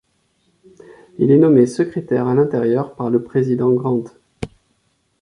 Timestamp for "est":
1.29-1.37